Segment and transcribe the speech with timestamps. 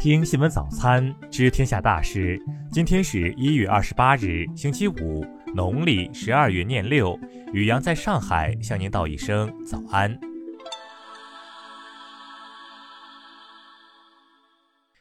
[0.00, 2.40] 听新闻早餐，知天下大事。
[2.72, 5.22] 今天是一月二十八日，星期五，
[5.54, 7.20] 农历十二月廿六。
[7.52, 10.18] 雨阳在上海向您道一声早安。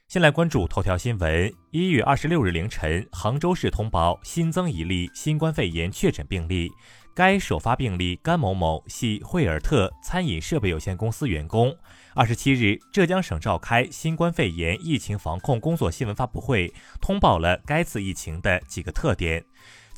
[0.10, 1.54] 先来关注头条新闻。
[1.70, 6.71] 一月二十六日凌晨，杭州市通报新增一例新冠肺炎确诊病例，
[7.14, 11.77] 该首发病例甘某某系惠尔特餐饮设备有限公司员工。
[12.16, 19.45] 二十七日，浙江省召开新冠肺炎疫情防控工作新闻发布会，通报了该次疫情的几个特点。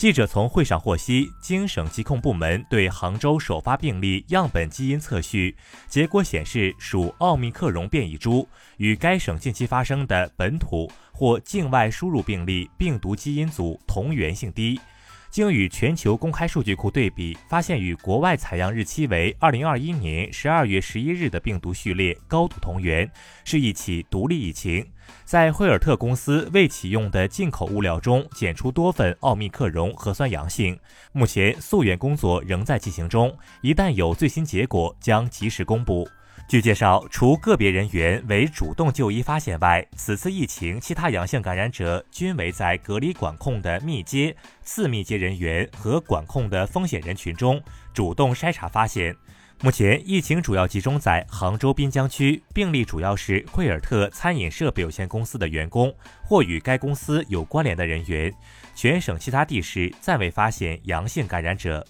[0.01, 5.55] 记者从会上获悉，经省疾控部门对杭州首发病例样本基因测序，
[5.87, 14.81] 结果显示属奥密克戎变异株，与该省近期发生的本土或境外输入病例病毒基因组同源性低。
[15.31, 23.09] 经与全球公开数据库对比，发现与国外采样日期为二零二一年十二月十一日的病毒序列高度同源，
[23.45, 24.85] 是一起独立疫情。
[25.23, 30.77] 在惠尔特公司未启用的进口物料中检出多份奥密克戎核酸阳性，
[31.13, 36.05] 目前溯源工作仍在进行中，一旦有最新结果将及时公布。
[36.51, 47.63] 据介绍，除个别人员为主动就医发现外，此次疫情其他阳性感染者均为在隔离管控的密接、次密接人员和管控的风险人群中
[47.93, 49.15] 主动筛查发现。
[49.61, 58.29] 目前疫情主要集中在杭州滨江区，病例主要是惠尔特餐饮设备有限公司的员工或与该公司有关联的人员，
[58.75, 61.87] 全省其他地市暂未发现阳性感染者。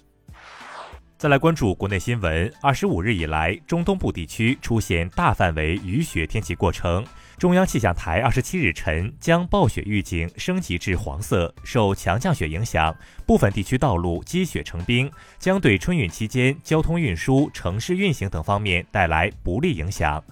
[1.22, 2.52] 再来关注国内新闻。
[2.64, 7.06] 二十五日以来，中东部地区出现大范围雨雪天气过程。
[7.38, 12.92] 中央气象台二十七日晨将暴雪预警升级至黄色，受强降雪影响，
[13.24, 20.24] 部分地区道路积雪成冰，将对春运期间交通运输、城市运行等方面带来不利影响。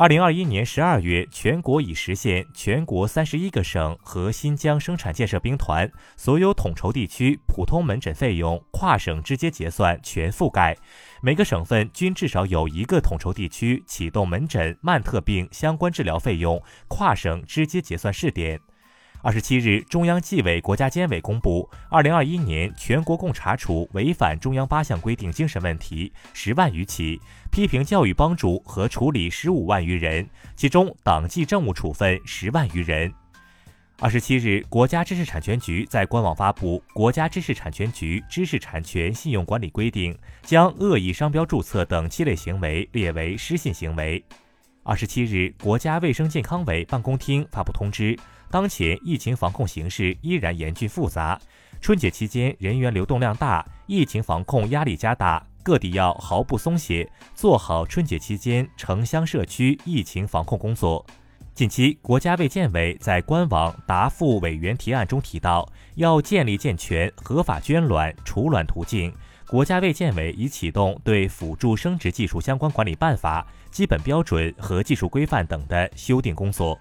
[0.00, 10.74] 二零二一年十二月，全国已实现全国三十一个省和新疆生产建设兵团所有统筹地区普通门诊费用跨省直接结算全覆盖，
[11.20, 18.58] 每个省份均至少有一个统筹地区启动门诊慢特病相关治疗费用跨省直接结算试点。
[19.22, 27.20] 二十七日，中央纪委国家监委公布二零二一年全国共查处违反中央八项规定精神问题十万余起，
[27.52, 30.26] 批评教育帮助和处理十五万余人，
[30.56, 33.12] 其中党纪政务处分十万余人。
[33.98, 40.14] 二十七日，国家知识产权局在官网发布《国家知识产权局知识产权信用管理规定》，
[40.44, 44.24] 将恶意商标注册等七类行为列为失信行为。
[44.82, 48.18] 二十七日，国家卫生健康委办公厅发布通知。
[48.50, 51.40] 当前疫情防控形势依然严峻复杂，
[51.80, 61.06] 春节期间人员流动量大，疫情防控压力加大，各地要毫不松懈，做好春节期间城乡社区疫情防控工作。
[61.54, 69.12] 近期，国家卫健委在官网答复委员提案中提到，要建立健全合法捐卵、储卵途径。
[69.46, 76.78] 国家卫健委已启动对辅助生殖技术相关管理办法、基本标准和技术规范等的修订工作。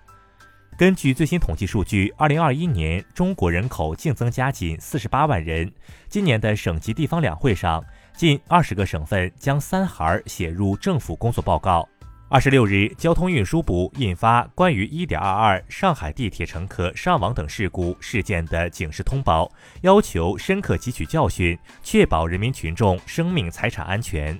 [0.79, 5.69] 根据最新统计数据，二零二一年中国人口净增加近四十八万人。
[6.07, 7.83] 今年的省级地方两会上，
[8.15, 11.85] 近二十个省份将“三孩”写入政府工作报告。
[12.29, 19.51] 二十六日，交通运输部印发关于一点二二上海地铁乘客伤亡等事故事件的警示通报，
[19.81, 24.39] 要求深刻汲取教训，确保人民群众生命财产安全。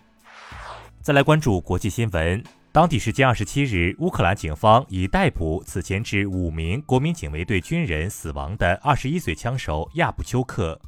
[1.01, 2.41] 再来关注国际新闻。
[2.79, 10.79] 当地时间二十七日，乌克兰警方已逮捕此前致五名国民警卫队军人死亡的二十一岁枪手亚布丘克。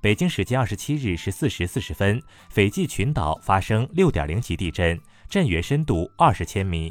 [0.00, 2.18] 北京时间二十七日十四时四十分，
[2.48, 6.90] 斐济群岛发生六点零级地震，震源深度二十千米。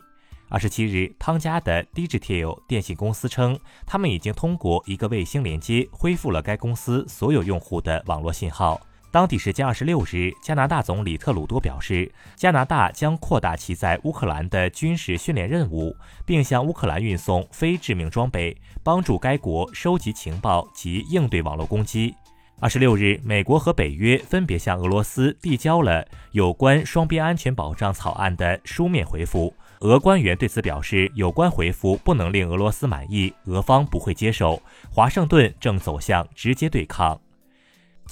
[0.50, 8.80] 二十七日，汤加的 Digital 电信公司称，他们已经通过一个卫星连接恢复了该公司所有用户的网络信号。
[9.14, 15.96] 当地时间二十六日，加拿大总理特鲁多表示，加拿大将扩大其在乌克兰的军事训练任务，
[16.26, 22.16] 并向乌克兰运送非致命装备，帮助该国收集情报及应对网络攻击。
[22.60, 29.54] 二十六日，美国和北约分别向俄罗斯递交了有关双边安全保障草案的书面回复。
[29.82, 34.60] 俄官员对此表示，有关回复不能令俄罗斯满意，俄方不会接受。
[34.90, 37.22] 华盛顿正走向直接对抗。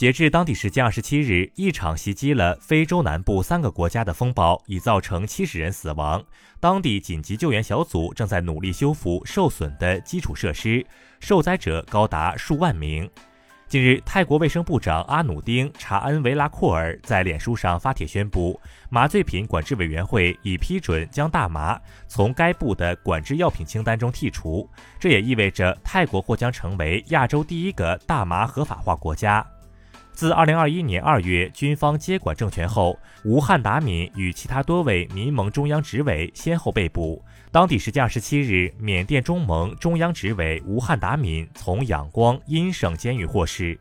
[0.01, 6.19] 截至当地时间二十七日，一场袭击了非洲南部三个国家的风暴已造成七十人死亡。
[6.59, 10.83] 当地紧急救援小组正在努力修复受损的基础设施，
[11.19, 13.07] 受灾者高达数万名。
[13.67, 18.59] 近日，泰国卫生部长阿努丁查恩维拉库尔在脸书上发帖宣布，
[18.89, 24.67] 麻醉品管制委员会已批准将大麻从该部的管制药品清单中剔除。
[24.99, 29.45] 这也意味着泰国或将成为亚洲第一个大麻合法化国家。
[30.13, 37.23] 自2021年2月军方接管政权后，吴汉达敏与其他多位民盟中央执委先后被捕。
[37.51, 43.79] 当地时间27日，缅甸中盟中央执委吴汉达敏从仰光阴省监狱获释。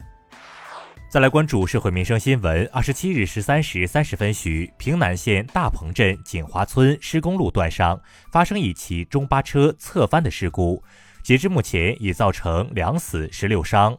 [1.11, 2.65] 再来关注社会民生新闻。
[2.69, 8.01] 27日13时30分许，平南县大鹏镇景华村施工路段上
[8.33, 10.83] 发生一起中巴车侧翻的事故，
[11.23, 13.99] 截至目前已造成两死十六伤。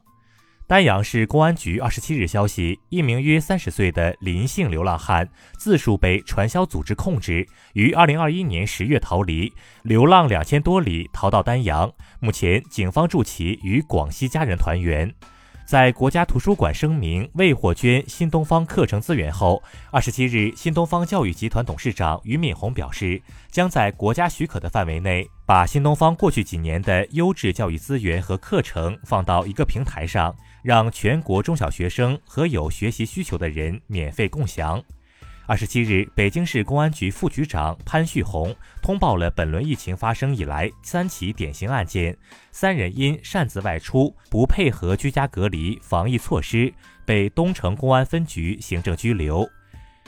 [0.71, 5.27] 丹阳市公安局二十七日消息，一名约三十岁的林姓流浪汉
[5.57, 9.51] 自述被传销组织控制，于二零二一年十月逃离，
[9.81, 11.91] 流浪两千多里逃到丹阳。
[12.21, 15.13] 目前，警方助其与广西家人团圆。
[15.71, 30.35] 在国家图书馆声明未获捐新东方课程资源后，二十七日，新东方教育集团董事长俞敏洪表示，将在国家许可的范围内，把新东方过去几年的优质教育资源和课程放到一个平台上。
[30.62, 34.83] 让全国中小学生和有学习需求的人免费共享。
[35.51, 42.18] 二十七日，北京市公安局副局长潘旭红通报了本轮疫情发生以来三起典型案件，
[42.51, 49.45] 三人因擅自外出、不配合居家隔离防疫措施，被东城公安分局行政拘留。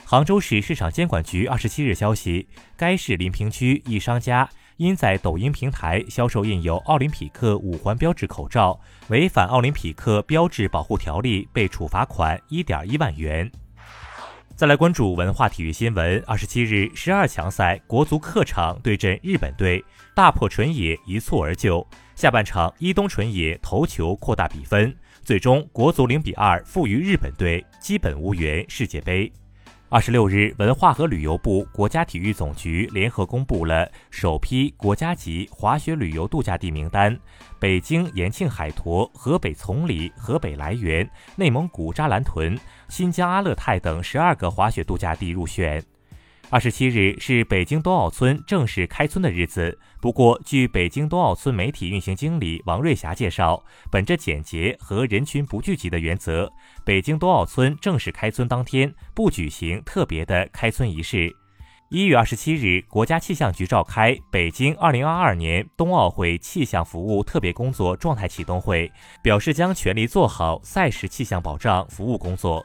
[0.06, 4.48] 杭州市市场监管局二十七日消息，该市临平区一商家。
[4.78, 13.48] 因在抖音平台销售印有奥林匹克五环标志口罩，违反奥林匹克标志保护条例，被处罚款一点一万元。
[14.56, 16.22] 再来关注文化体育新闻。
[16.28, 19.84] 二十七日，十二强赛国足客场对阵日本队，
[20.14, 21.84] 大破纯野一蹴而就。
[22.14, 29.30] 下半场，伊东纯野头球扩大比分，最终国足零比二负于日本队，基本无缘世界杯。
[29.90, 37.16] 二十六日，文化和旅游部、国家体育总局联合公布了首批国家级滑雪旅游度假地名单，
[37.60, 42.58] 北京延庆海坨、河北崇礼、河北涞源、内蒙古扎兰屯、
[42.88, 45.80] 新疆阿勒泰等十二个滑雪度假地入选。
[46.54, 49.76] 二十七日是北京冬奥村正式开村的日子。
[50.00, 53.60] 不过，据北京冬奥村媒体运行经理王瑞霞介绍，
[53.90, 56.48] 本着简洁和人群不聚集的原则，
[56.84, 61.28] 北京冬奥村正式开村当天不举行特别的开村仪式。
[61.90, 68.88] 一月二十七日，国家气象局召开北京二零二二年冬奥会气象服务特别工作状态启动会，
[69.24, 72.64] 表示将全力做好赛事气象保障服务工作。